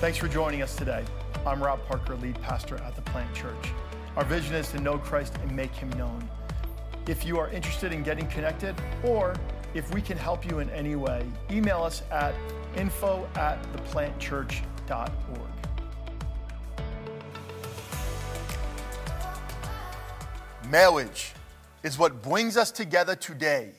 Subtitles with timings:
[0.00, 1.04] Thanks for joining us today.
[1.44, 3.68] I'm Rob Parker, lead pastor at the Plant Church.
[4.16, 6.26] Our vision is to know Christ and make him known.
[7.06, 9.34] If you are interested in getting connected, or
[9.74, 12.34] if we can help you in any way, email us at
[12.76, 15.38] info at theplantchurch.org.
[20.70, 21.34] Marriage
[21.82, 23.72] is what brings us together today.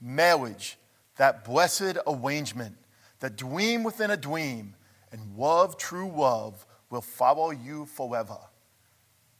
[0.00, 0.78] Marriage,
[1.14, 2.74] that blessed arrangement,
[3.20, 4.74] the dream within a dream,
[5.14, 8.38] and love, true love, will follow you forever.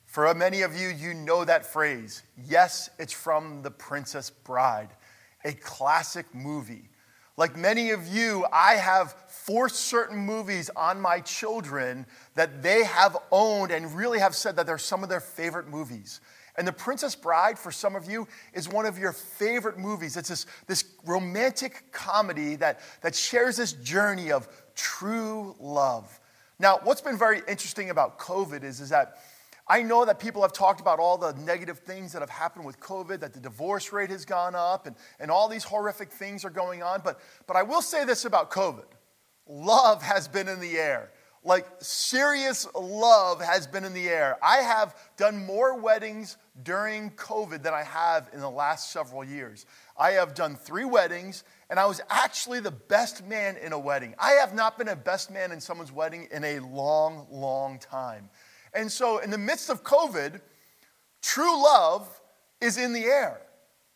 [0.06, 2.22] For many of you, you know that phrase.
[2.48, 4.90] Yes, it's from The Princess Bride,
[5.44, 6.88] a classic movie.
[7.36, 13.16] Like many of you, I have forced certain movies on my children that they have
[13.32, 16.20] owned and really have said that they're some of their favorite movies.
[16.56, 20.16] And The Princess Bride, for some of you, is one of your favorite movies.
[20.16, 26.20] It's this, this romantic comedy that, that shares this journey of true love.
[26.58, 29.18] Now, what's been very interesting about COVID is, is that
[29.66, 32.78] I know that people have talked about all the negative things that have happened with
[32.80, 36.50] COVID, that the divorce rate has gone up, and, and all these horrific things are
[36.50, 37.00] going on.
[37.02, 38.84] But, but I will say this about COVID
[39.46, 41.10] love has been in the air.
[41.46, 44.38] Like, serious love has been in the air.
[44.42, 49.66] I have done more weddings during COVID than I have in the last several years.
[49.98, 54.14] I have done three weddings, and I was actually the best man in a wedding.
[54.18, 58.28] I have not been a best man in someone's wedding in a long, long time.
[58.74, 60.40] And so, in the midst of COVID,
[61.22, 62.08] true love
[62.60, 63.40] is in the air.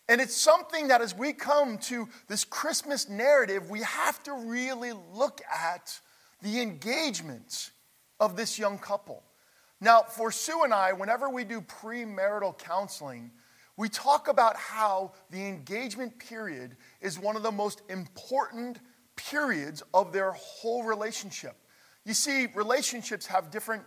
[0.08, 4.92] And it's something that as we come to this Christmas narrative, we have to really
[5.12, 6.00] look at
[6.40, 7.70] the engagement
[8.18, 9.22] of this young couple.
[9.80, 13.30] Now, for Sue and I, whenever we do premarital counseling,
[13.78, 18.80] we talk about how the engagement period is one of the most important
[19.14, 21.56] periods of their whole relationship.
[22.04, 23.84] You see, relationships have different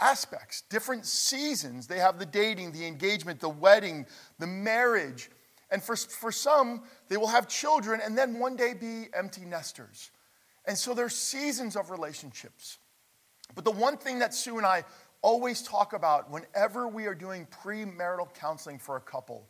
[0.00, 1.86] aspects, different seasons.
[1.86, 4.06] They have the dating, the engagement, the wedding,
[4.38, 5.30] the marriage.
[5.70, 10.12] And for, for some, they will have children and then one day be empty nesters.
[10.64, 12.78] And so there's seasons of relationships.
[13.54, 14.84] But the one thing that Sue and I
[15.22, 19.48] always talk about whenever we are doing premarital counseling for a couple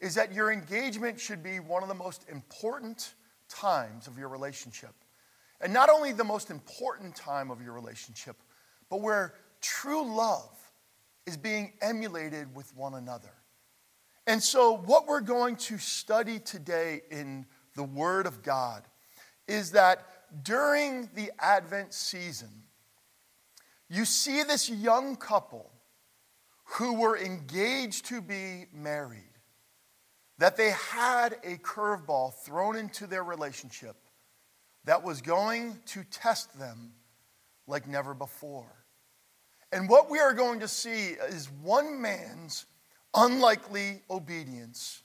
[0.00, 3.14] is that your engagement should be one of the most important
[3.48, 4.94] times of your relationship.
[5.60, 8.36] And not only the most important time of your relationship,
[8.90, 10.50] but where true love
[11.26, 13.32] is being emulated with one another.
[14.26, 18.84] And so, what we're going to study today in the Word of God
[19.48, 20.06] is that
[20.44, 22.50] during the Advent season,
[23.92, 25.70] you see this young couple
[26.64, 29.20] who were engaged to be married,
[30.38, 33.96] that they had a curveball thrown into their relationship
[34.86, 36.92] that was going to test them
[37.66, 38.72] like never before.
[39.72, 42.64] And what we are going to see is one man's
[43.14, 45.02] unlikely obedience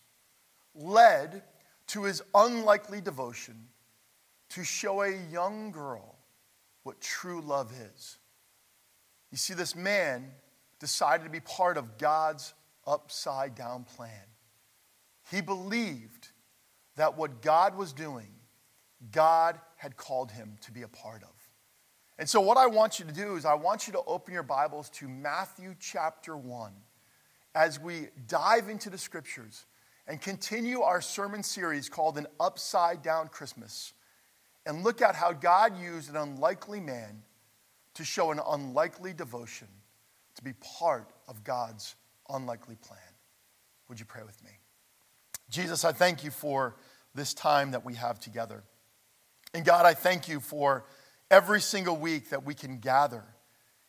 [0.73, 1.43] led
[1.87, 3.67] to his unlikely devotion
[4.51, 6.15] to show a young girl
[6.83, 8.17] what true love is.
[9.31, 10.31] You see, this man
[10.79, 12.53] decided to be part of God's
[12.85, 14.11] upside down plan.
[15.29, 16.29] He believed
[16.95, 18.29] that what God was doing,
[19.11, 21.29] God had called him to be a part of.
[22.17, 24.43] And so, what I want you to do is, I want you to open your
[24.43, 26.71] Bibles to Matthew chapter 1
[27.53, 29.65] as we dive into the scriptures
[30.07, 33.93] and continue our sermon series called An Upside Down Christmas
[34.65, 37.21] and look at how God used an unlikely man
[37.97, 39.67] to show an unlikely devotion
[40.35, 41.95] to be part of God's
[42.29, 42.99] unlikely plan.
[43.89, 44.51] Would you pray with me?
[45.49, 46.75] Jesus, I thank you for
[47.15, 48.63] this time that we have together.
[49.55, 50.85] And God, I thank you for
[51.31, 53.23] every single week that we can gather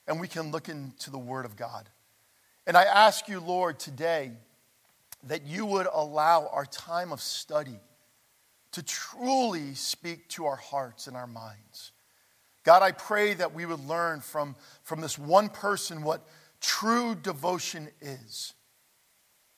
[0.07, 1.91] and we can look into the Word of God.
[2.67, 4.33] And I ask you, Lord, today
[5.25, 7.79] that you would allow our time of study
[8.73, 11.93] to truly speak to our hearts and our minds.
[12.69, 16.29] God, I pray that we would learn from, from this one person what
[16.61, 18.53] true devotion is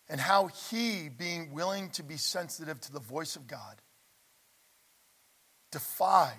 [0.09, 3.83] and how he, being willing to be sensitive to the voice of God,
[5.73, 6.37] defied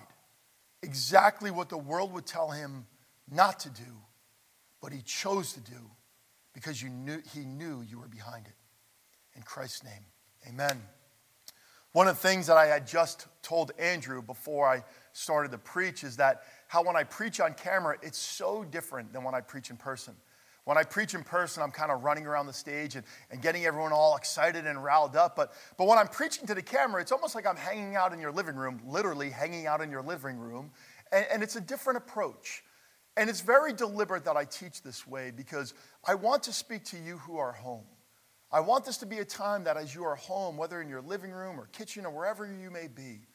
[0.82, 2.86] exactly what the world would tell him
[3.30, 3.98] not to do,
[4.80, 5.90] but he chose to do
[6.54, 8.56] because you knew, he knew you were behind it.
[9.36, 10.06] In Christ's name,
[10.48, 10.80] amen.
[11.92, 14.82] One of the things that I had just told Andrew before I
[15.12, 16.42] started to preach is that
[16.72, 20.14] how when I preach on camera, it's so different than when I preach in person.
[20.64, 23.66] When I preach in person, I'm kind of running around the stage and, and getting
[23.66, 25.36] everyone all excited and riled up.
[25.36, 28.20] But, but when I'm preaching to the camera, it's almost like I'm hanging out in
[28.20, 30.70] your living room, literally hanging out in your living room.
[31.12, 32.64] And, and it's a different approach.
[33.18, 35.74] And it's very deliberate that I teach this way because
[36.06, 37.84] I want to speak to you who are home.
[38.50, 41.02] I want this to be a time that as you are home, whether in your
[41.02, 43.26] living room or kitchen or wherever you may be,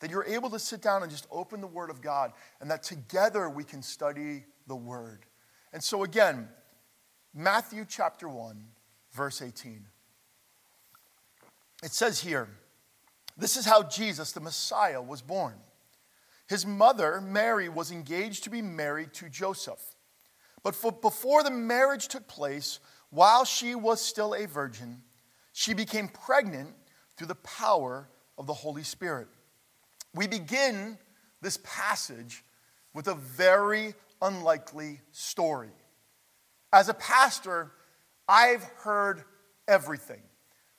[0.00, 2.82] that you're able to sit down and just open the Word of God and that
[2.82, 5.26] together we can study the Word.
[5.72, 6.48] And so, again,
[7.34, 8.64] Matthew chapter 1,
[9.12, 9.86] verse 18.
[11.82, 12.48] It says here,
[13.36, 15.54] this is how Jesus, the Messiah, was born.
[16.48, 19.80] His mother, Mary, was engaged to be married to Joseph.
[20.62, 22.78] But for, before the marriage took place,
[23.10, 25.02] while she was still a virgin,
[25.52, 26.70] she became pregnant
[27.16, 28.08] through the power
[28.38, 29.28] of the Holy Spirit.
[30.14, 30.98] We begin
[31.42, 32.44] this passage
[32.94, 35.72] with a very unlikely story.
[36.72, 37.72] As a pastor,
[38.28, 39.24] I've heard
[39.68, 40.22] everything.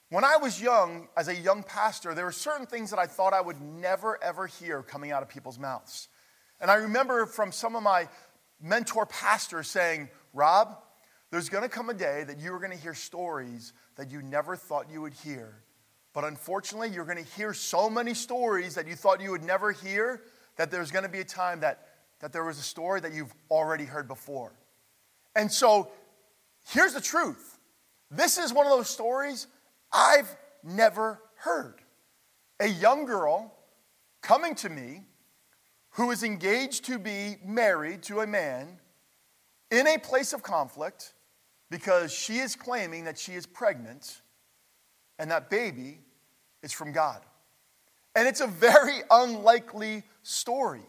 [0.10, 3.34] When I was young, as a young pastor, there were certain things that I thought
[3.34, 6.08] I would never, ever hear coming out of people's mouths.
[6.62, 8.08] And I remember from some of my
[8.62, 10.78] mentor pastors saying, Rob,
[11.32, 14.22] there's going to come a day that you are going to hear stories that you
[14.22, 15.62] never thought you would hear.
[16.16, 19.74] But unfortunately, you're going to hear so many stories that you thought you would never
[19.74, 20.22] hear
[20.56, 21.90] that there's going to be a time that,
[22.22, 24.54] that there was a story that you've already heard before.
[25.36, 25.92] And so
[26.70, 27.60] here's the truth
[28.10, 29.48] this is one of those stories
[29.92, 30.34] I've
[30.64, 31.82] never heard.
[32.62, 33.54] A young girl
[34.22, 35.04] coming to me
[35.92, 38.80] who is engaged to be married to a man
[39.70, 41.14] in a place of conflict
[41.70, 44.22] because she is claiming that she is pregnant
[45.20, 46.00] and that baby
[46.64, 47.22] is from God.
[48.16, 50.84] And it's a very unlikely story.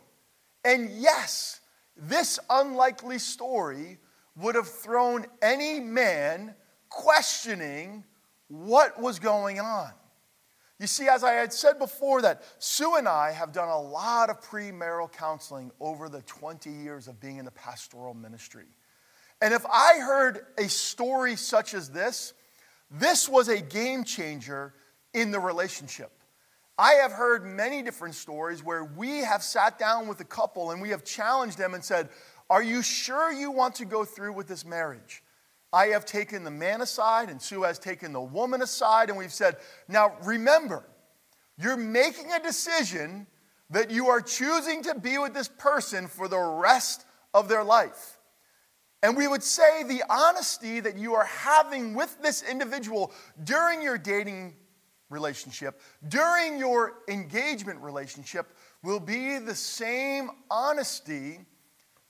[0.64, 1.61] And yes,
[1.96, 3.99] this unlikely story
[4.37, 6.55] would have thrown any man
[6.88, 8.05] questioning
[8.49, 9.90] what was going on.
[10.78, 14.28] You see, as I had said before, that Sue and I have done a lot
[14.28, 18.67] of premarital counseling over the 20 years of being in the pastoral ministry.
[19.40, 22.34] And if I heard a story such as this,
[22.90, 24.74] this was a game changer
[25.12, 26.10] in the relationship.
[26.78, 30.80] I have heard many different stories where we have sat down with a couple and
[30.80, 32.10] we have challenged them and said,
[32.50, 35.22] Are you sure you want to go through with this marriage?
[35.72, 39.32] I have taken the man aside, and Sue has taken the woman aside, and we've
[39.32, 39.56] said,
[39.88, 40.84] Now remember,
[41.58, 43.26] you're making a decision
[43.70, 47.04] that you are choosing to be with this person for the rest
[47.34, 48.15] of their life.
[49.06, 53.12] And we would say the honesty that you are having with this individual
[53.44, 54.56] during your dating
[55.10, 61.38] relationship, during your engagement relationship, will be the same honesty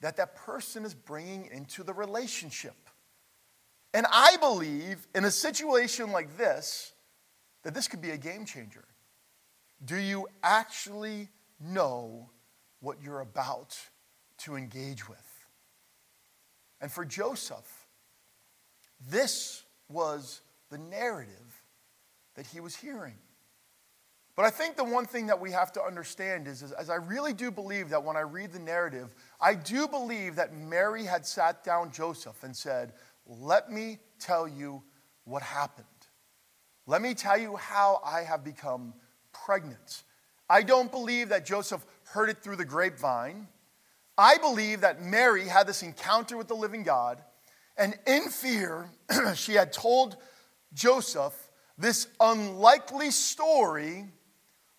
[0.01, 2.89] that that person is bringing into the relationship.
[3.93, 6.95] And I believe in a situation like this
[7.63, 8.87] that this could be a game changer.
[9.85, 11.29] Do you actually
[11.61, 12.31] know
[12.81, 13.79] what you're about
[14.39, 15.26] to engage with?
[16.81, 17.87] And for Joseph,
[19.11, 21.63] this was the narrative
[22.35, 23.17] that he was hearing.
[24.35, 26.97] But I think the one thing that we have to understand is, is, as I
[26.97, 31.25] really do believe that when I read the narrative, I do believe that Mary had
[31.25, 32.93] sat down Joseph and said,
[33.27, 34.83] Let me tell you
[35.25, 35.87] what happened.
[36.87, 38.93] Let me tell you how I have become
[39.33, 40.03] pregnant.
[40.51, 43.49] I don't believe that Joseph heard it through the grapevine.
[44.19, 47.23] I believe that Mary had this encounter with the living God,
[47.77, 48.89] and in fear,
[49.35, 50.17] she had told
[50.73, 51.35] Joseph
[51.77, 54.07] this unlikely story,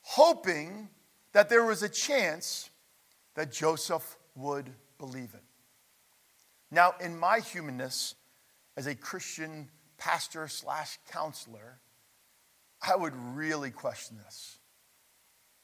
[0.01, 0.89] hoping
[1.33, 2.69] that there was a chance
[3.35, 5.43] that Joseph would believe it.
[6.71, 8.15] Now, in my humanness,
[8.75, 11.79] as a Christian pastor slash counselor,
[12.81, 14.57] I would really question this.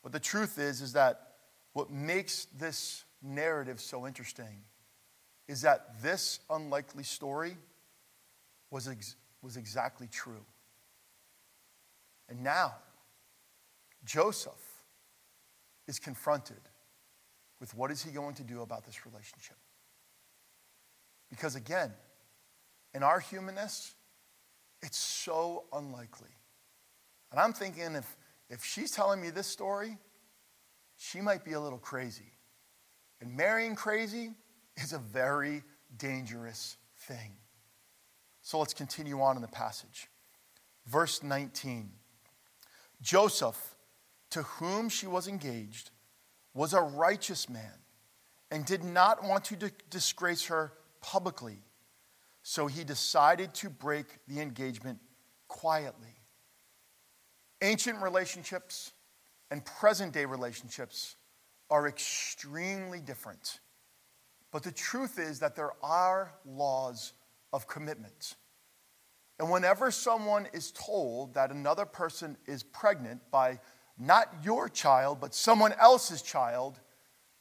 [0.04, 1.34] But the truth is, is that
[1.74, 4.64] what makes this narrative so interesting
[5.48, 7.58] is that this unlikely story
[8.70, 10.46] was, ex- was exactly true.
[12.30, 12.76] And now,
[14.06, 14.84] Joseph
[15.88, 16.62] is confronted
[17.60, 19.58] with what is he going to do about this relationship.
[21.30, 21.94] Because again,
[22.94, 23.96] in our humanness,
[24.82, 26.30] it's so unlikely.
[27.32, 28.16] And I'm thinking if,
[28.50, 29.98] if she's telling me this story,
[30.98, 32.32] she might be a little crazy.
[33.24, 34.32] And marrying crazy
[34.76, 35.64] is a very
[35.98, 36.76] dangerous
[37.08, 37.32] thing.
[38.42, 40.10] So let's continue on in the passage.
[40.88, 41.90] Verse 19
[43.02, 43.76] Joseph,
[44.32, 45.92] to whom she was engaged,
[46.54, 47.72] was a righteous man
[48.52, 51.60] and did not want to disgrace her publicly.
[52.42, 55.00] So he decided to break the engagement
[55.48, 56.18] quietly.
[57.62, 58.92] Ancient relationships
[59.50, 61.16] and present day relationships
[61.74, 63.60] are extremely different.
[64.52, 67.14] But the truth is that there are laws
[67.52, 68.36] of commitment.
[69.40, 73.60] And whenever someone is told that another person is pregnant by
[73.98, 76.80] not your child, but someone else's child,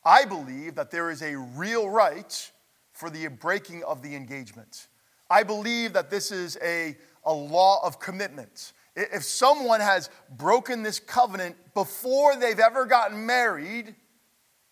[0.02, 2.50] I believe that there is a real right
[2.92, 4.88] for the breaking of the engagement.
[5.28, 8.72] I believe that this is a, a law of commitment.
[8.96, 13.94] If someone has broken this covenant before they've ever gotten married,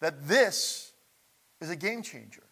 [0.00, 0.92] that this
[1.60, 2.42] is a game changer.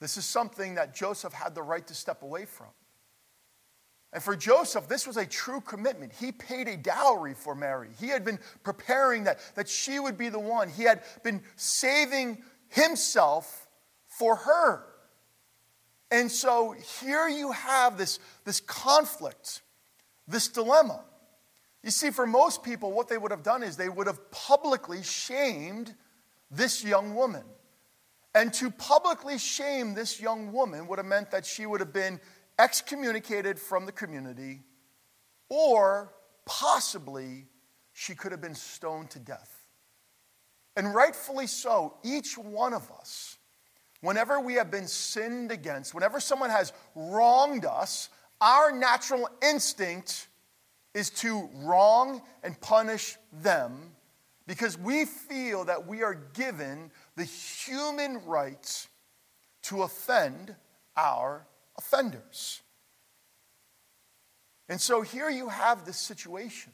[0.00, 2.68] This is something that Joseph had the right to step away from.
[4.12, 6.12] And for Joseph, this was a true commitment.
[6.12, 7.90] He paid a dowry for Mary.
[8.00, 10.68] He had been preparing that, that she would be the one.
[10.68, 13.68] He had been saving himself
[14.08, 14.84] for her.
[16.10, 19.62] And so here you have this, this conflict,
[20.26, 21.04] this dilemma.
[21.84, 25.02] You see, for most people, what they would have done is they would have publicly
[25.04, 25.94] shamed
[26.50, 27.44] this young woman.
[28.34, 32.20] And to publicly shame this young woman would have meant that she would have been
[32.58, 34.60] excommunicated from the community,
[35.48, 36.12] or
[36.46, 37.46] possibly
[37.92, 39.64] she could have been stoned to death.
[40.76, 43.38] And rightfully so, each one of us,
[44.00, 48.08] whenever we have been sinned against, whenever someone has wronged us,
[48.40, 50.28] our natural instinct
[50.94, 53.92] is to wrong and punish them
[54.50, 58.88] because we feel that we are given the human rights
[59.62, 60.56] to offend
[60.96, 61.46] our
[61.78, 62.60] offenders.
[64.68, 66.72] And so here you have this situation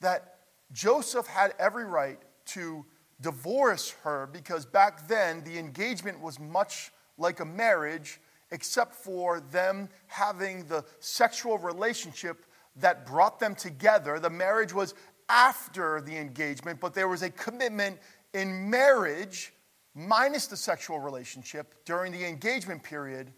[0.00, 0.38] that
[0.72, 2.84] Joseph had every right to
[3.20, 8.18] divorce her because back then the engagement was much like a marriage,
[8.50, 12.44] except for them having the sexual relationship
[12.74, 14.18] that brought them together.
[14.18, 14.94] The marriage was
[15.28, 17.98] after the engagement, but there was a commitment
[18.34, 19.52] in marriage
[19.94, 23.32] minus the sexual relationship during the engagement period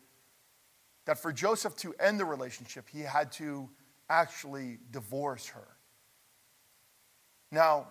[1.06, 3.70] that for Joseph to end the relationship, he had to
[4.10, 5.68] actually divorce her.
[7.50, 7.86] Now,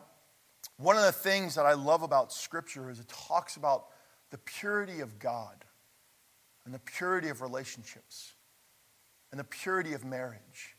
[0.77, 3.87] one of the things that I love about Scripture is it talks about
[4.29, 5.65] the purity of God
[6.65, 8.33] and the purity of relationships
[9.31, 10.76] and the purity of marriage.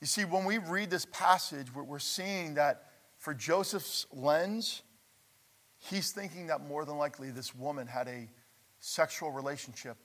[0.00, 2.86] You see, when we read this passage, we're seeing that
[3.18, 4.82] for Joseph's lens,
[5.78, 8.28] he's thinking that more than likely this woman had a
[8.78, 9.98] sexual relationship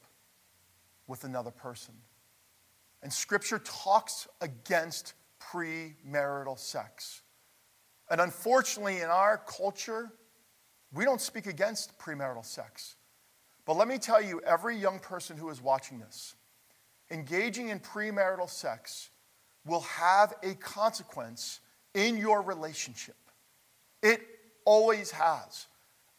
[1.08, 1.94] with another person.
[3.04, 7.22] And scripture talks against premarital sex.
[8.10, 10.12] And unfortunately, in our culture,
[10.94, 12.96] we don't speak against premarital sex.
[13.66, 16.36] But let me tell you, every young person who is watching this,
[17.10, 19.10] engaging in premarital sex
[19.66, 21.60] will have a consequence
[21.94, 23.16] in your relationship.
[24.02, 24.22] It
[24.66, 25.68] always has.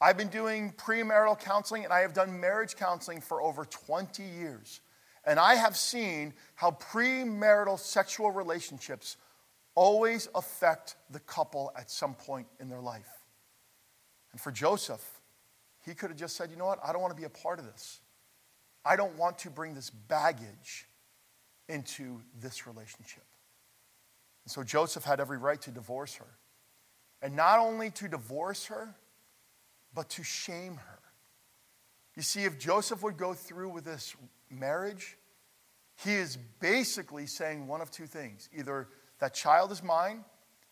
[0.00, 4.80] I've been doing premarital counseling and I have done marriage counseling for over 20 years.
[5.24, 9.16] And I have seen how premarital sexual relationships
[9.74, 13.08] always affect the couple at some point in their life.
[14.32, 15.20] And for Joseph,
[15.84, 16.80] he could have just said, you know what?
[16.84, 18.00] I don't want to be a part of this.
[18.84, 20.86] I don't want to bring this baggage
[21.68, 23.24] into this relationship.
[24.46, 26.38] And so Joseph had every right to divorce her.
[27.20, 28.94] And not only to divorce her,
[29.92, 30.98] but to shame her.
[32.14, 34.14] You see, if Joseph would go through with this
[34.48, 35.18] marriage,
[35.96, 38.86] he is basically saying one of two things either
[39.18, 40.24] that child is mine,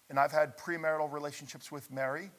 [0.09, 2.31] and I've had premarital relationships with Mary,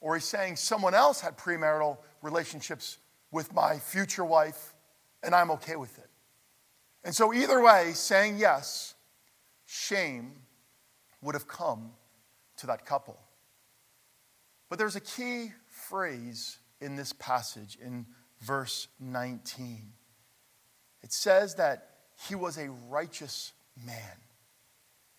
[0.00, 2.96] or he's saying someone else had premarital relationships
[3.30, 4.74] with my future wife,
[5.22, 6.08] and I'm okay with it.
[7.04, 8.94] And so, either way, saying yes,
[9.66, 10.32] shame
[11.22, 11.92] would have come
[12.58, 13.18] to that couple.
[14.68, 18.06] But there's a key phrase in this passage in
[18.40, 19.92] verse 19.
[21.02, 21.90] It says that
[22.28, 23.52] he was a righteous
[23.86, 24.16] man.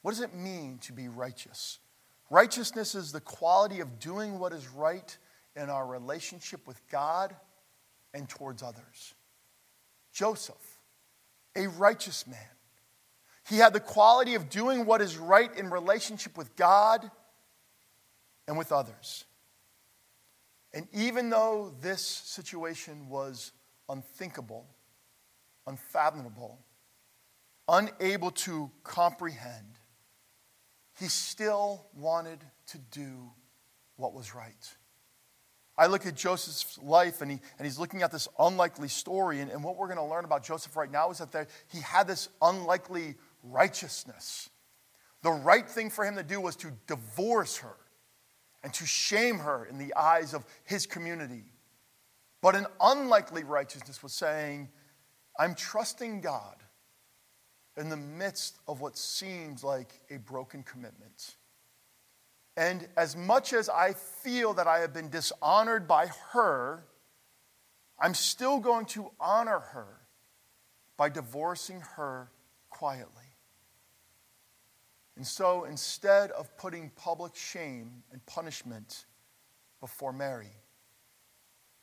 [0.01, 1.79] What does it mean to be righteous?
[2.29, 5.18] Righteousness is the quality of doing what is right
[5.56, 7.36] in our relationship with God
[8.13, 9.13] and towards others.
[10.13, 10.79] Joseph,
[11.56, 12.38] a righteous man.
[13.50, 17.10] He had the quality of doing what is right in relationship with God
[18.48, 19.25] and with others.
[20.72, 23.51] And even though this situation was
[23.89, 24.68] unthinkable,
[25.65, 26.60] unfathomable,
[27.68, 29.79] unable to comprehend,
[31.00, 33.32] he still wanted to do
[33.96, 34.75] what was right.
[35.75, 39.39] I look at Joseph's life and, he, and he's looking at this unlikely story.
[39.39, 41.79] And, and what we're going to learn about Joseph right now is that there, he
[41.79, 44.50] had this unlikely righteousness.
[45.22, 47.75] The right thing for him to do was to divorce her
[48.63, 51.46] and to shame her in the eyes of his community.
[52.41, 54.69] But an unlikely righteousness was saying,
[55.38, 56.55] I'm trusting God
[57.77, 61.36] in the midst of what seems like a broken commitment.
[62.58, 66.84] And as much as I feel that I have been dishonored by her,
[68.00, 69.88] I'm still going to honor her
[70.98, 72.29] by divorcing her
[72.69, 73.19] quietly.
[75.20, 79.04] And so instead of putting public shame and punishment
[79.82, 80.54] before Mary,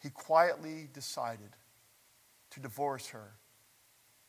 [0.02, 1.50] he quietly decided
[2.52, 3.34] to divorce her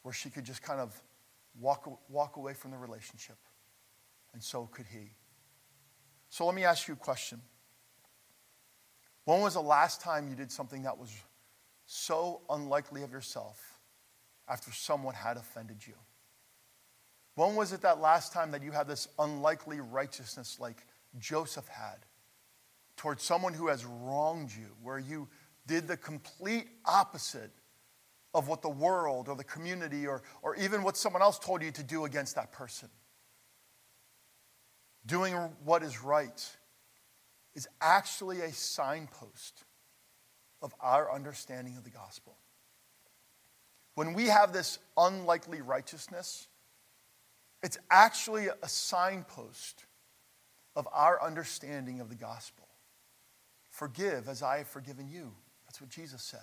[0.01, 1.01] where she could just kind of
[1.57, 3.37] walk, walk away from the relationship.
[4.33, 5.11] And so could he.
[6.27, 7.39] So let me ask you a question.
[9.23, 11.15] When was the last time you did something that was
[11.85, 13.79] so unlikely of yourself
[14.49, 15.93] after someone had offended you?
[17.37, 20.87] When was it that last time that you had this unlikely righteousness like
[21.19, 21.97] Joseph had
[22.95, 25.27] towards someone who has wronged you, where you
[25.67, 27.51] did the complete opposite
[28.33, 31.69] of what the world or the community or, or even what someone else told you
[31.69, 32.89] to do against that person?
[35.05, 36.57] Doing what is right
[37.53, 39.63] is actually a signpost
[40.63, 42.35] of our understanding of the gospel.
[43.93, 46.47] When we have this unlikely righteousness,
[47.63, 49.85] it's actually a signpost
[50.75, 52.67] of our understanding of the gospel.
[53.71, 55.33] Forgive as I have forgiven you.
[55.65, 56.39] That's what Jesus said.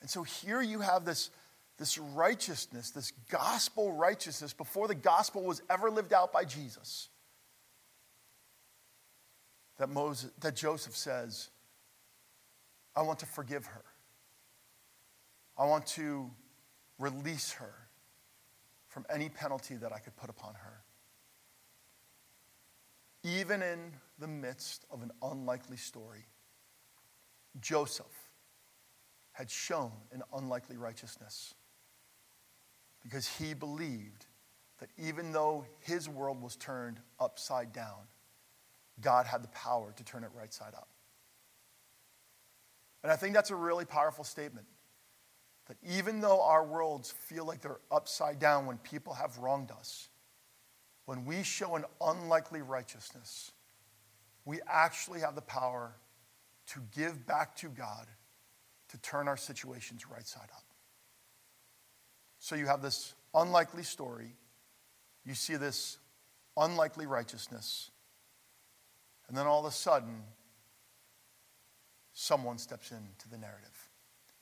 [0.00, 1.30] And so here you have this,
[1.78, 7.08] this righteousness, this gospel righteousness before the gospel was ever lived out by Jesus.
[9.78, 11.50] That, Moses, that Joseph says,
[12.96, 13.84] I want to forgive her.
[15.56, 16.30] I want to
[16.98, 17.81] release her
[18.92, 20.82] from any penalty that I could put upon her.
[23.24, 26.26] Even in the midst of an unlikely story,
[27.58, 28.28] Joseph
[29.32, 31.54] had shown an unlikely righteousness
[33.02, 34.26] because he believed
[34.78, 38.08] that even though his world was turned upside down,
[39.00, 40.88] God had the power to turn it right side up.
[43.02, 44.66] And I think that's a really powerful statement.
[45.68, 50.08] That even though our worlds feel like they're upside down when people have wronged us,
[51.06, 53.52] when we show an unlikely righteousness,
[54.44, 55.94] we actually have the power
[56.66, 58.06] to give back to God
[58.88, 60.64] to turn our situations right side up.
[62.38, 64.34] So you have this unlikely story,
[65.24, 65.98] you see this
[66.56, 67.90] unlikely righteousness,
[69.28, 70.22] and then all of a sudden,
[72.12, 73.88] someone steps into the narrative.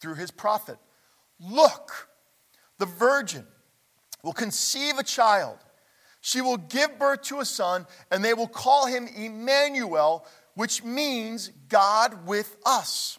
[0.00, 0.78] through his prophet.
[1.38, 2.08] Look,
[2.78, 3.46] the virgin
[4.22, 5.58] will conceive a child.
[6.20, 11.50] She will give birth to a son, and they will call him Emmanuel, which means
[11.68, 13.18] God with us.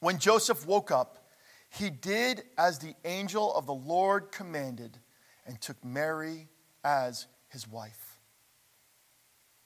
[0.00, 1.18] When Joseph woke up,
[1.70, 4.98] he did as the angel of the Lord commanded
[5.46, 6.48] and took Mary
[6.84, 8.18] as his wife.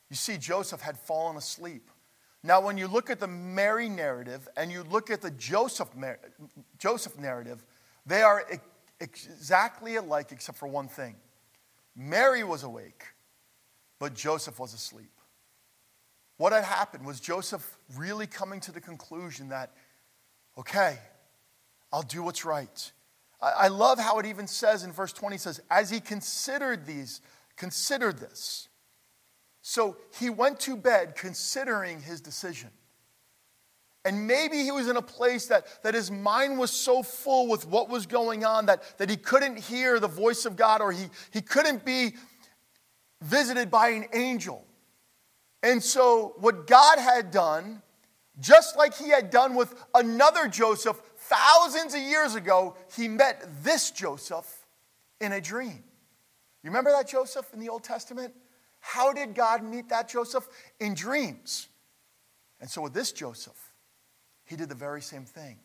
[0.09, 1.91] You see, Joseph had fallen asleep
[2.43, 5.89] now, when you look at the Mary narrative and you look at the Joseph,
[6.79, 7.65] Joseph narrative,
[8.05, 8.45] they are
[9.01, 11.17] exactly alike except for one thing.
[11.97, 13.05] Mary was awake,
[13.99, 15.11] but Joseph was asleep.
[16.37, 19.73] What had happened was Joseph really coming to the conclusion that,
[20.59, 20.99] okay,
[21.93, 22.93] I'll do what's right.
[23.41, 27.21] I love how it even says in verse 20 says, as he considered these,
[27.57, 28.66] considered this.
[29.69, 32.71] So he went to bed considering his decision.
[34.05, 37.67] And maybe he was in a place that, that his mind was so full with
[37.67, 41.07] what was going on that, that he couldn't hear the voice of God or he,
[41.33, 42.15] he couldn't be
[43.21, 44.65] visited by an angel.
[45.65, 47.83] And so, what God had done,
[48.39, 53.91] just like he had done with another Joseph thousands of years ago, he met this
[53.91, 54.65] Joseph
[55.21, 55.83] in a dream.
[56.63, 58.33] You remember that Joseph in the Old Testament?
[58.87, 60.47] How did God meet that Joseph?
[60.79, 61.67] In dreams.
[62.61, 63.73] And so with this Joseph,
[64.45, 65.59] he did the very same thing.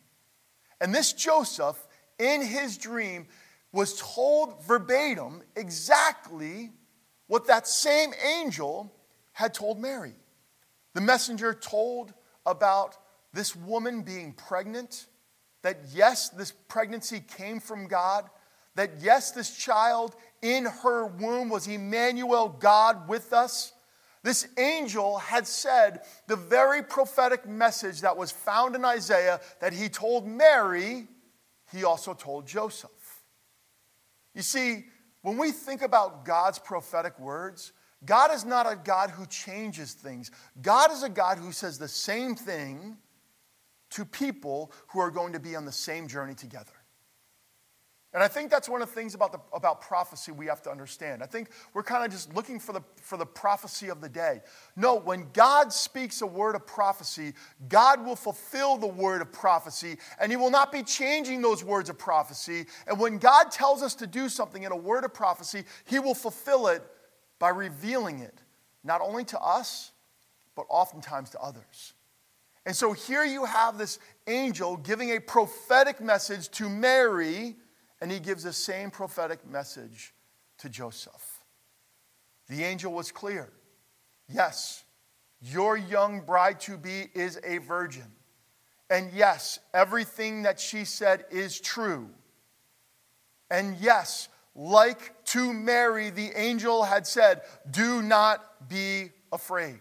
[0.80, 1.86] And this Joseph,
[2.18, 3.28] in his dream,
[3.72, 6.72] was told verbatim exactly
[7.28, 8.92] what that same angel
[9.30, 10.14] had told Mary.
[10.94, 12.12] The messenger told
[12.44, 12.96] about
[13.32, 15.06] this woman being pregnant,
[15.62, 18.28] that yes, this pregnancy came from God,
[18.74, 23.72] that yes, this child in her womb was Emmanuel, God with us.
[24.24, 29.88] This angel had said the very prophetic message that was found in Isaiah that he
[29.88, 31.08] told Mary,
[31.72, 32.90] he also told Joseph.
[34.34, 34.84] You see,
[35.22, 37.72] when we think about God's prophetic words,
[38.04, 40.30] God is not a God who changes things.
[40.60, 42.96] God is a God who says the same thing
[43.90, 46.72] to people who are going to be on the same journey together.
[48.14, 50.70] And I think that's one of the things about, the, about prophecy we have to
[50.70, 51.22] understand.
[51.22, 54.42] I think we're kind of just looking for the, for the prophecy of the day.
[54.76, 57.32] No, when God speaks a word of prophecy,
[57.70, 61.88] God will fulfill the word of prophecy, and He will not be changing those words
[61.88, 62.66] of prophecy.
[62.86, 66.14] And when God tells us to do something in a word of prophecy, He will
[66.14, 66.82] fulfill it
[67.38, 68.42] by revealing it,
[68.84, 69.90] not only to us,
[70.54, 71.94] but oftentimes to others.
[72.66, 77.56] And so here you have this angel giving a prophetic message to Mary
[78.02, 80.12] and he gives the same prophetic message
[80.58, 81.44] to Joseph.
[82.48, 83.52] The angel was clear.
[84.28, 84.82] Yes,
[85.40, 88.10] your young bride to be is a virgin.
[88.90, 92.10] And yes, everything that she said is true.
[93.52, 99.78] And yes, like to Mary, the angel had said, Do not be afraid.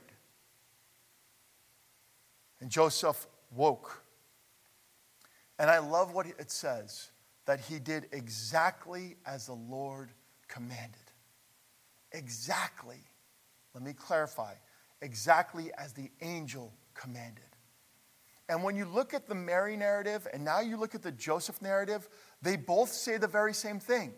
[2.60, 4.04] And Joseph woke.
[5.58, 7.10] And I love what it says
[7.46, 10.12] that he did exactly as the Lord
[10.48, 11.00] commanded.
[12.12, 13.00] Exactly.
[13.74, 14.54] Let me clarify.
[15.02, 17.44] Exactly as the angel commanded.
[18.50, 21.62] And when you look at the Mary narrative and now you look at the Joseph
[21.62, 22.10] narrative,
[22.42, 24.14] they both say the very same thing.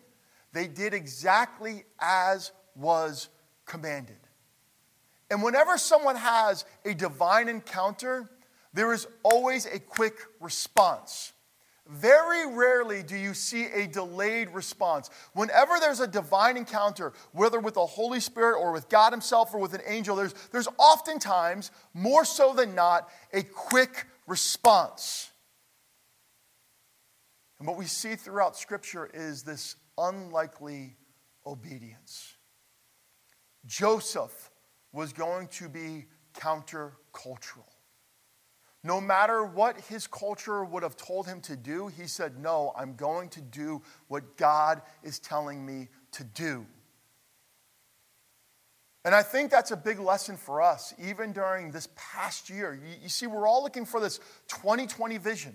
[0.53, 3.29] They did exactly as was
[3.65, 4.17] commanded.
[5.29, 8.29] And whenever someone has a divine encounter,
[8.73, 11.33] there is always a quick response.
[11.87, 15.09] Very rarely do you see a delayed response.
[15.33, 19.59] Whenever there's a divine encounter, whether with the Holy Spirit or with God Himself or
[19.59, 25.29] with an angel, there's, there's oftentimes, more so than not, a quick response.
[27.59, 30.95] And what we see throughout Scripture is this unlikely
[31.45, 32.37] obedience.
[33.65, 34.51] Joseph
[34.93, 37.72] was going to be countercultural.
[38.83, 42.95] No matter what his culture would have told him to do, he said, No, I'm
[42.95, 46.65] going to do what God is telling me to do.
[49.05, 52.79] And I think that's a big lesson for us, even during this past year.
[53.01, 55.53] You, see, we're all looking for this 2020 vision.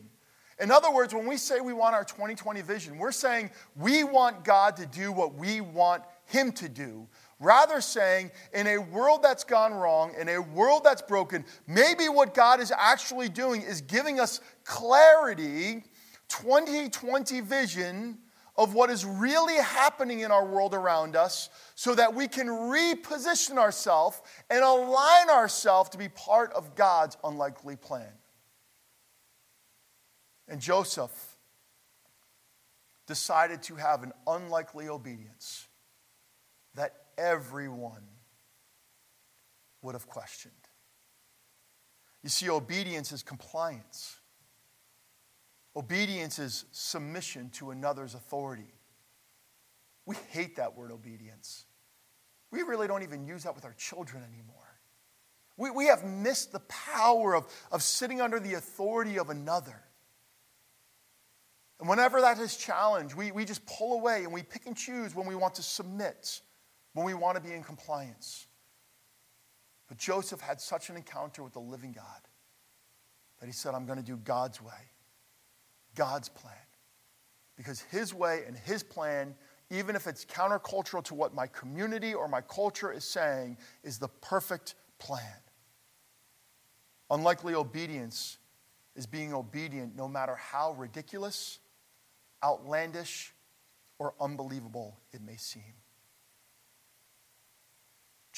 [0.61, 4.45] In other words, when we say we want our 2020 vision, we're saying we want
[4.45, 7.07] God to do what we want Him to do,
[7.41, 12.35] Rather, saying, in a world that's gone wrong, in a world that's broken, maybe what
[12.35, 15.85] God is actually doing is giving us clarity,
[16.29, 18.19] 2020 vision
[18.57, 23.57] of what is really happening in our world around us so that we can reposition
[23.57, 24.21] ourselves
[24.51, 28.13] and align ourselves to be part of God's unlikely plan.
[30.49, 31.37] And Joseph
[33.07, 35.68] decided to have an unlikely obedience
[37.19, 38.05] everyone
[39.83, 40.55] would have questioned.
[42.23, 44.17] You see, obedience is compliance.
[45.77, 48.73] Obedience is submission to another's authority.
[50.07, 51.67] We hate that word obedience.
[52.51, 54.55] We really don't even use that with our children anymore.
[55.57, 59.83] We, we have missed the power of, of sitting under the authority of another.
[61.81, 65.15] And whenever that is challenged, we, we just pull away and we pick and choose
[65.15, 66.41] when we want to submit
[66.93, 68.47] when we want to be in compliance.
[69.89, 72.05] But Joseph had such an encounter with the living God
[73.41, 74.93] that he said, I'm going to do God's way,
[75.95, 76.55] God's plan.
[77.57, 79.35] Because his way and his plan,
[79.71, 84.09] even if it's countercultural to what my community or my culture is saying, is the
[84.09, 85.23] perfect plan.
[87.11, 88.39] Unlikely obedience
[88.95, 91.59] is being obedient no matter how ridiculous,
[92.45, 93.33] outlandish,
[93.99, 95.75] or unbelievable it may seem.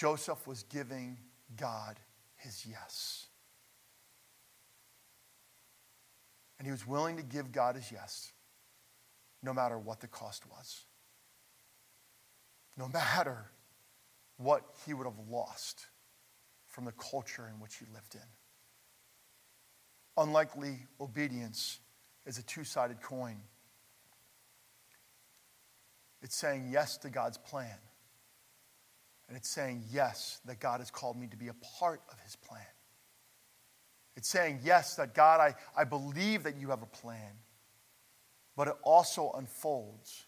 [0.00, 1.18] Joseph was giving
[1.58, 2.00] God
[2.36, 3.26] his yes.
[6.58, 8.32] And he was willing to give God his yes,
[9.42, 10.86] no matter what the cost was,
[12.78, 13.50] no matter
[14.38, 15.84] what he would have lost
[16.66, 18.22] from the culture in which he lived in.
[20.16, 21.78] Unlikely obedience
[22.24, 23.36] is a two sided coin.
[26.22, 27.76] It's saying yes to God's plan
[29.30, 32.34] and it's saying, yes, that God has called me to be a part of his
[32.34, 32.66] plan.
[34.16, 37.30] It's saying, yes, that God, I, I believe that you have a plan.
[38.56, 40.26] But it also unfolds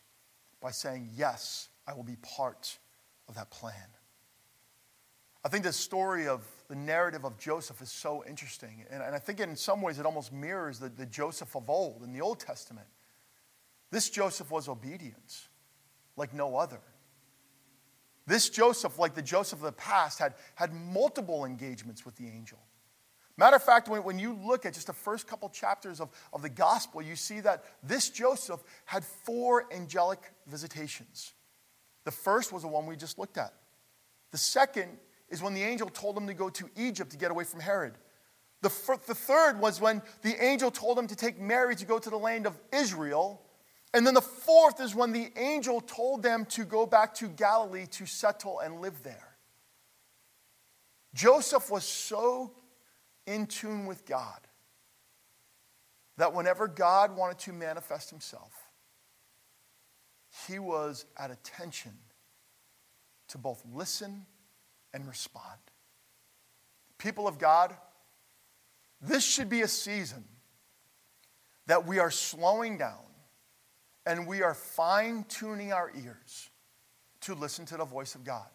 [0.60, 2.78] by saying, yes, I will be part
[3.28, 3.74] of that plan.
[5.44, 8.84] I think the story of the narrative of Joseph is so interesting.
[8.88, 12.04] And, and I think in some ways it almost mirrors the, the Joseph of old
[12.04, 12.86] in the Old Testament.
[13.90, 15.48] This Joseph was obedient
[16.16, 16.78] like no other.
[18.26, 22.58] This Joseph, like the Joseph of the past, had, had multiple engagements with the angel.
[23.36, 26.42] Matter of fact, when, when you look at just the first couple chapters of, of
[26.42, 31.32] the gospel, you see that this Joseph had four angelic visitations.
[32.04, 33.54] The first was the one we just looked at.
[34.30, 37.44] The second is when the angel told him to go to Egypt to get away
[37.44, 37.94] from Herod.
[38.60, 38.70] The,
[39.06, 42.18] the third was when the angel told him to take Mary to go to the
[42.18, 43.42] land of Israel.
[43.94, 47.86] And then the fourth is when the angel told them to go back to Galilee
[47.92, 49.36] to settle and live there.
[51.14, 52.52] Joseph was so
[53.26, 54.40] in tune with God
[56.16, 58.52] that whenever God wanted to manifest himself,
[60.48, 61.92] he was at attention
[63.28, 64.26] to both listen
[64.94, 65.58] and respond.
[66.98, 67.74] People of God,
[69.00, 70.24] this should be a season
[71.66, 72.98] that we are slowing down
[74.06, 76.50] and we are fine tuning our ears
[77.22, 78.48] to listen to the voice of God.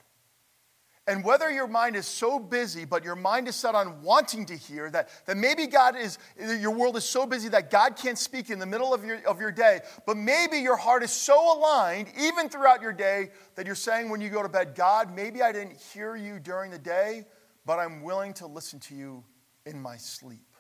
[1.09, 4.57] And whether your mind is so busy, but your mind is set on wanting to
[4.57, 8.49] hear, that, that maybe God is, your world is so busy that God can't speak
[8.49, 12.09] in the middle of your, of your day, but maybe your heart is so aligned,
[12.19, 15.53] even throughout your day, that you're saying when you go to bed, God, maybe I
[15.53, 17.23] didn't hear you during the day,
[17.65, 19.23] but I'm willing to listen to you
[19.65, 20.55] in my sleep.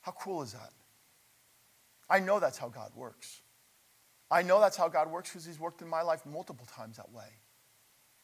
[0.00, 0.70] How cool is that?
[2.08, 3.42] I know that's how God works.
[4.30, 7.12] I know that's how God works because He's worked in my life multiple times that
[7.12, 7.28] way.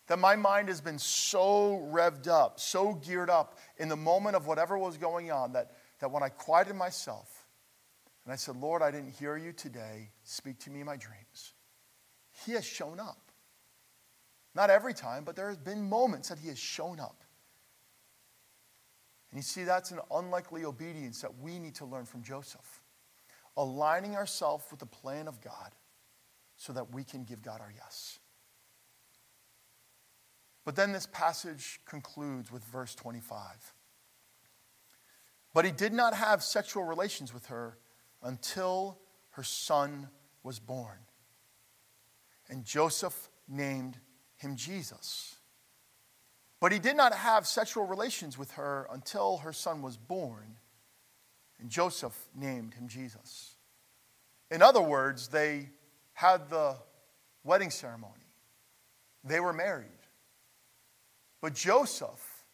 [0.08, 4.46] That my mind has been so revved up, so geared up in the moment of
[4.46, 7.46] whatever was going on that, that when I quieted myself
[8.24, 11.54] and I said, Lord, I didn't hear you today, speak to me in my dreams,
[12.44, 13.30] He has shown up.
[14.54, 17.22] Not every time, but there has been moments that He has shown up.
[19.30, 22.82] And you see, that's an unlikely obedience that we need to learn from Joseph.
[23.56, 25.72] Aligning ourselves with the plan of God
[26.62, 28.20] so that we can give God our yes.
[30.64, 33.74] But then this passage concludes with verse 25.
[35.52, 37.78] But he did not have sexual relations with her
[38.22, 40.08] until her son
[40.44, 40.98] was born.
[42.48, 43.98] And Joseph named
[44.36, 45.34] him Jesus.
[46.60, 50.58] But he did not have sexual relations with her until her son was born.
[51.58, 53.56] And Joseph named him Jesus.
[54.48, 55.70] In other words, they
[56.22, 56.76] had the
[57.42, 58.30] wedding ceremony,
[59.24, 59.88] they were married.
[61.40, 62.44] But Joseph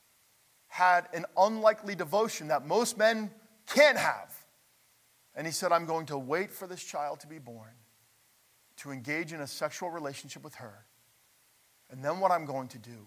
[0.69, 3.31] had an unlikely devotion that most men
[3.67, 4.35] can't have.
[5.35, 7.75] And he said, I'm going to wait for this child to be born,
[8.79, 10.87] to engage in a sexual relationship with her.
[11.91, 13.07] And then what I'm going to do,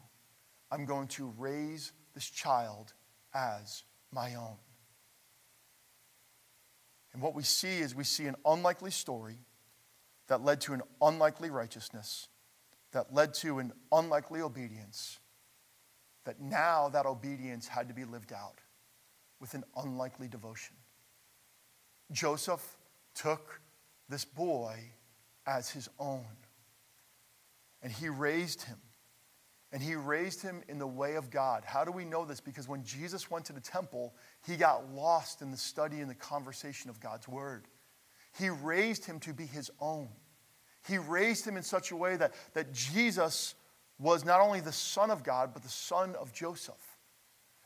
[0.72, 2.94] I'm going to raise this child
[3.34, 4.58] as my own.
[7.14, 9.40] And what we see is we see an unlikely story
[10.32, 12.30] that led to an unlikely righteousness,
[12.94, 15.20] that led to an unlikely obedience,
[16.24, 18.60] that now that obedience had to be lived out
[19.42, 20.78] with an unlikely devotion.
[22.14, 22.78] Joseph
[23.14, 23.60] took
[24.08, 24.78] this boy
[25.46, 26.24] as his own,
[27.84, 28.78] and he raised him.
[29.74, 31.64] And he raised him in the way of God.
[31.66, 32.40] How do we know this?
[32.40, 34.14] Because when Jesus went to the temple,
[34.48, 37.68] he got lost in the study and the conversation of God's word.
[38.38, 40.08] He raised him to be his own.
[40.88, 43.56] He raised him in such a way that, that Jesus
[44.00, 46.98] was not only the son of God, but the son of Joseph.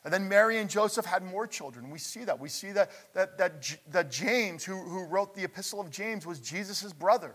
[0.03, 1.89] And then Mary and Joseph had more children.
[1.89, 2.39] We see that.
[2.39, 6.39] We see that, that, that, that James, who, who wrote the epistle of James, was
[6.39, 7.33] Jesus' brother.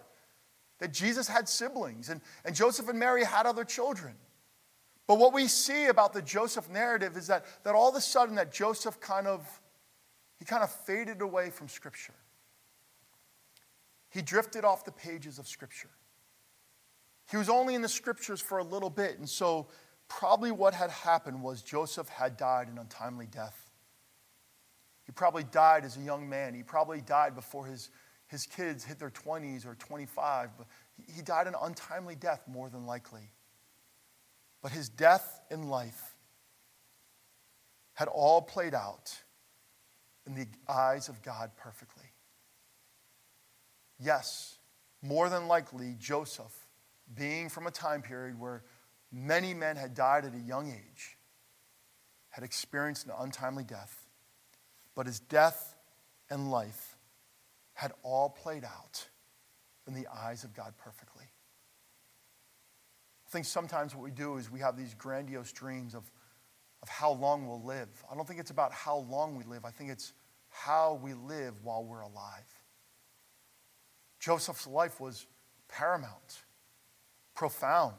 [0.79, 2.11] That Jesus had siblings.
[2.11, 4.15] And, and Joseph and Mary had other children.
[5.09, 8.37] But what we see about the Joseph narrative is that, that all of a sudden
[8.37, 9.45] that Joseph kind of,
[10.39, 12.15] he kind of faded away from Scripture.
[14.11, 15.91] He drifted off the pages of Scripture.
[17.31, 19.69] He was only in the Scriptures for a little bit, and so
[20.09, 23.71] probably what had happened was Joseph had died an untimely death.
[25.05, 26.55] He probably died as a young man.
[26.55, 27.91] He probably died before his,
[28.27, 30.67] his kids hit their 20s or 25, but
[31.13, 33.33] he died an untimely death, more than likely.
[34.63, 36.17] But his death in life
[37.95, 39.13] had all played out
[40.27, 42.00] in the eyes of God perfectly.
[44.03, 44.59] Yes,
[45.03, 46.67] more than likely, Joseph,
[47.15, 48.65] being from a time period where
[49.13, 51.19] many men had died at a young age,
[52.31, 54.07] had experienced an untimely death.
[54.95, 55.77] but his death
[56.29, 56.97] and life
[57.73, 59.09] had all played out
[59.87, 61.25] in the eyes of God perfectly.
[63.27, 66.11] I think sometimes what we do is we have these grandiose dreams of,
[66.83, 67.89] of how long we'll live.
[68.11, 70.13] I don't think it's about how long we live, I think it's
[70.51, 72.60] how we live while we're alive.
[74.21, 75.27] Joseph's life was
[75.69, 76.45] paramount,
[77.35, 77.95] profound.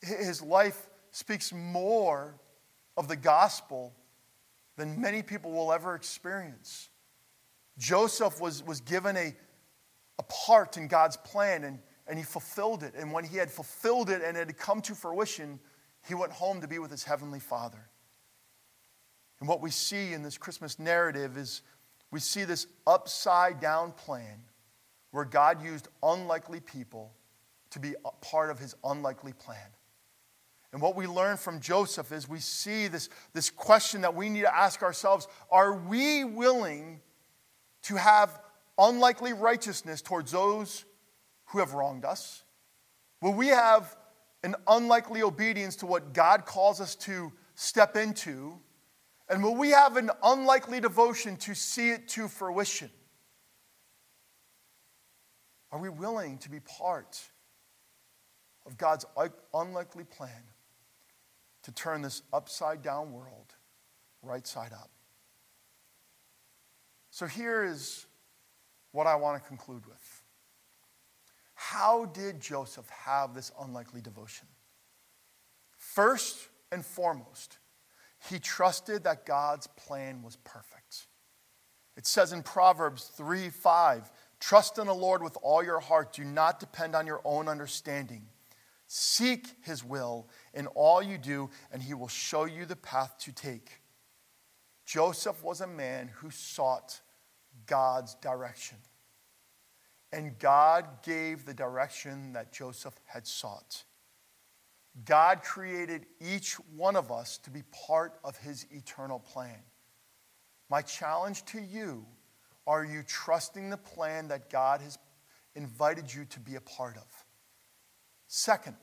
[0.00, 2.34] His life speaks more
[2.96, 3.94] of the gospel
[4.76, 6.88] than many people will ever experience.
[7.76, 9.34] Joseph was, was given a,
[10.18, 12.94] a part in God's plan and, and he fulfilled it.
[12.96, 15.60] And when he had fulfilled it and it had come to fruition,
[16.06, 17.90] he went home to be with his heavenly father.
[19.40, 21.62] And what we see in this Christmas narrative is
[22.10, 24.40] we see this upside down plan
[25.10, 27.12] where God used unlikely people
[27.70, 29.58] to be part of his unlikely plan.
[30.72, 34.42] And what we learn from Joseph is we see this, this question that we need
[34.42, 37.00] to ask ourselves are we willing
[37.82, 38.40] to have
[38.78, 40.84] unlikely righteousness towards those
[41.46, 42.42] who have wronged us?
[43.22, 43.96] Will we have
[44.44, 48.58] an unlikely obedience to what God calls us to step into?
[49.28, 52.90] And will we have an unlikely devotion to see it to fruition?
[55.70, 57.20] Are we willing to be part
[58.66, 59.04] of God's
[59.52, 60.42] unlikely plan
[61.64, 63.54] to turn this upside down world
[64.22, 64.90] right side up?
[67.10, 68.06] So here is
[68.92, 70.22] what I want to conclude with.
[71.54, 74.46] How did Joseph have this unlikely devotion?
[75.76, 77.58] First and foremost,
[78.30, 81.08] he trusted that God's plan was perfect.
[81.96, 86.12] It says in Proverbs 3 5, Trust in the Lord with all your heart.
[86.12, 88.26] Do not depend on your own understanding.
[88.86, 93.32] Seek his will in all you do, and he will show you the path to
[93.32, 93.82] take.
[94.86, 97.00] Joseph was a man who sought
[97.66, 98.78] God's direction.
[100.10, 103.84] And God gave the direction that Joseph had sought.
[105.04, 109.58] God created each one of us to be part of his eternal plan.
[110.70, 112.06] My challenge to you
[112.68, 114.98] are you trusting the plan that God has
[115.54, 117.24] invited you to be a part of?
[118.26, 118.76] Second,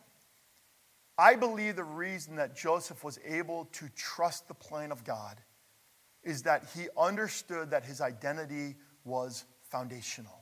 [1.19, 5.39] I believe the reason that Joseph was able to trust the plan of God
[6.23, 10.41] is that he understood that his identity was foundational.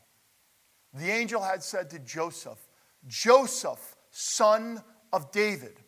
[0.93, 2.59] The angel had said to Joseph,
[3.05, 5.81] Joseph, son of David.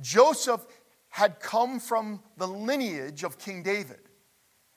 [0.00, 0.66] Joseph
[1.10, 4.00] had come from the lineage of King David.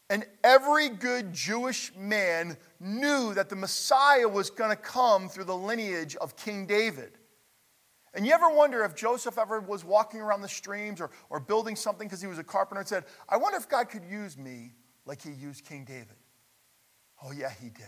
[0.09, 5.55] And every good Jewish man knew that the Messiah was going to come through the
[5.55, 7.13] lineage of King David.
[8.13, 11.75] And you ever wonder if Joseph ever was walking around the streams or, or building
[11.75, 14.73] something because he was a carpenter and said, I wonder if God could use me
[15.05, 16.15] like he used King David?
[17.23, 17.85] Oh, yeah, he did.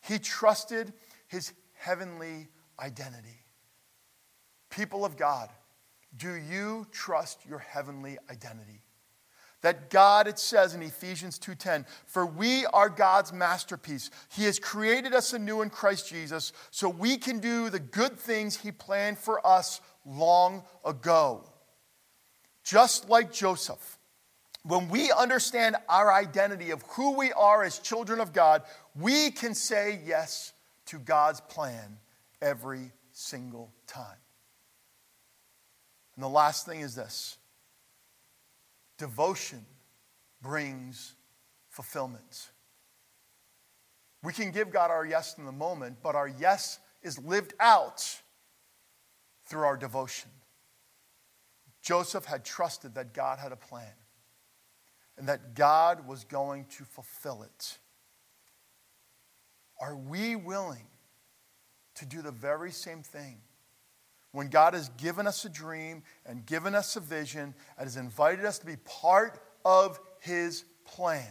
[0.00, 0.92] He trusted
[1.26, 2.48] his heavenly
[2.80, 3.44] identity.
[4.70, 5.50] People of God,
[6.16, 8.82] do you trust your heavenly identity?
[9.60, 14.10] That God it says in Ephesians 2:10 for we are God's masterpiece.
[14.30, 18.56] He has created us anew in Christ Jesus so we can do the good things
[18.56, 21.52] he planned for us long ago.
[22.62, 23.98] Just like Joseph
[24.64, 28.62] when we understand our identity of who we are as children of God
[28.94, 30.52] we can say yes
[30.86, 31.98] to God's plan
[32.40, 34.18] every single time.
[36.14, 37.38] And the last thing is this
[38.98, 39.64] Devotion
[40.42, 41.14] brings
[41.68, 42.50] fulfillment.
[44.22, 48.04] We can give God our yes in the moment, but our yes is lived out
[49.46, 50.30] through our devotion.
[51.80, 53.92] Joseph had trusted that God had a plan
[55.16, 57.78] and that God was going to fulfill it.
[59.80, 60.86] Are we willing
[61.94, 63.38] to do the very same thing?
[64.32, 68.44] When God has given us a dream and given us a vision and has invited
[68.44, 71.26] us to be part of his plan,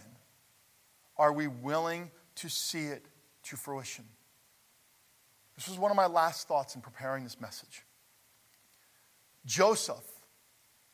[1.17, 3.05] are we willing to see it
[3.43, 4.05] to fruition?
[5.55, 7.83] This was one of my last thoughts in preparing this message.
[9.45, 10.05] Joseph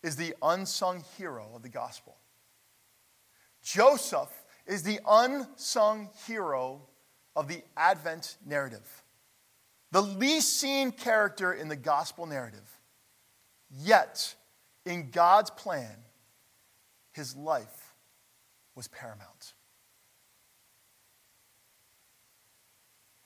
[0.01, 2.15] is the unsung hero of the gospel.
[3.61, 4.29] Joseph
[4.65, 6.81] is the unsung hero
[7.35, 9.02] of the Advent narrative
[9.93, 12.79] the least seen character in the gospel narrative.
[13.69, 14.33] Yet,
[14.87, 15.95] in God's plan,
[17.11, 17.93] his life
[18.73, 19.53] was paramount.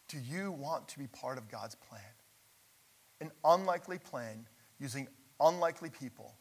[0.10, 2.02] Do you want to be part of God's plan?
[3.22, 4.46] An unlikely plan
[4.78, 5.08] using
[5.40, 6.36] unlikely people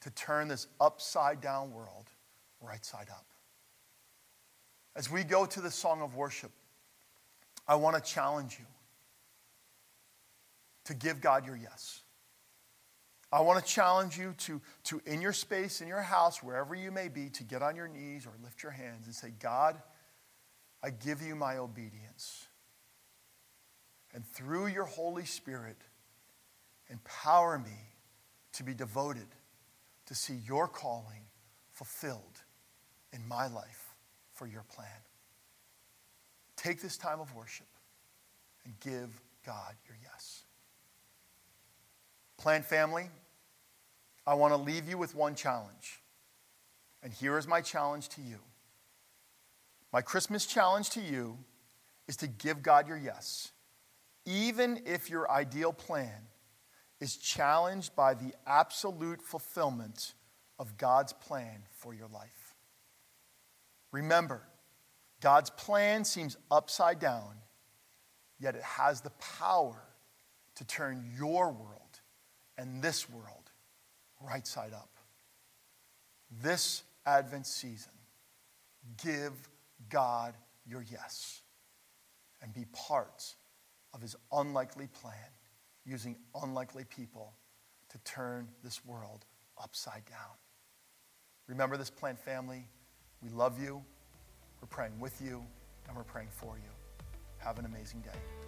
[0.00, 2.06] to turn this upside down world
[2.62, 3.26] right side up.
[4.96, 6.52] As we go to the song of worship,
[7.66, 8.64] I want to challenge you
[10.88, 12.00] to give God your yes.
[13.30, 16.90] I want to challenge you to, to, in your space, in your house, wherever you
[16.90, 19.76] may be, to get on your knees or lift your hands and say, God,
[20.82, 22.46] I give you my obedience.
[24.14, 25.76] And through your Holy Spirit,
[26.88, 27.76] empower me
[28.54, 29.28] to be devoted
[30.06, 31.26] to see your calling
[31.72, 32.42] fulfilled
[33.12, 33.94] in my life
[34.32, 34.88] for your plan.
[36.56, 37.68] Take this time of worship
[38.64, 40.37] and give God your yes.
[42.38, 43.10] Plant family,
[44.26, 46.00] I want to leave you with one challenge.
[47.02, 48.38] And here is my challenge to you.
[49.92, 51.36] My Christmas challenge to you
[52.06, 53.52] is to give God your yes,
[54.24, 56.28] even if your ideal plan
[57.00, 60.14] is challenged by the absolute fulfillment
[60.58, 62.54] of God's plan for your life.
[63.92, 64.42] Remember,
[65.20, 67.34] God's plan seems upside down,
[68.38, 69.82] yet it has the power
[70.56, 71.87] to turn your world
[72.58, 73.50] and this world
[74.20, 74.90] right side up.
[76.42, 77.92] This Advent season,
[79.02, 79.32] give
[79.88, 80.34] God
[80.66, 81.40] your yes
[82.42, 83.24] and be part
[83.94, 85.14] of his unlikely plan
[85.86, 87.32] using unlikely people
[87.88, 89.24] to turn this world
[89.62, 90.36] upside down.
[91.46, 92.68] Remember this plant family.
[93.22, 93.82] We love you.
[94.60, 95.42] We're praying with you
[95.86, 96.70] and we're praying for you.
[97.38, 98.47] Have an amazing day.